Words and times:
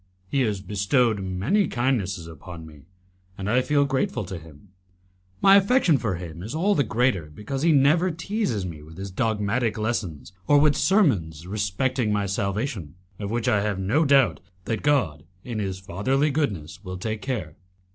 He 0.27 0.41
has 0.41 0.61
bestowed 0.61 1.21
many 1.21 1.67
kindnesses 1.67 2.25
upon 2.25 2.65
me, 2.65 2.87
and 3.37 3.47
I 3.47 3.61
feel 3.61 3.85
grateful 3.85 4.25
to 4.25 4.39
him; 4.39 4.69
my 5.43 5.57
affection 5.57 5.99
for 5.99 6.15
him 6.15 6.41
is 6.41 6.55
all 6.55 6.73
the 6.73 6.83
greater 6.83 7.27
because 7.29 7.61
he 7.61 7.71
never 7.71 8.09
teases 8.09 8.65
me 8.65 8.81
with 8.81 8.97
his 8.97 9.11
dogmatic 9.11 9.77
lessons 9.77 10.33
or 10.47 10.57
with 10.57 10.75
sermons 10.75 11.45
respecting 11.45 12.11
my 12.11 12.25
salvation, 12.25 12.95
of 13.19 13.29
which 13.29 13.47
I 13.47 13.61
have 13.61 13.77
no 13.77 14.03
doubt 14.03 14.39
that 14.65 14.81
God, 14.81 15.23
in 15.43 15.59
His 15.59 15.77
fatherly 15.77 16.31
goodness, 16.31 16.83
will 16.83 16.97
take 16.97 17.21
care. 17.21 17.55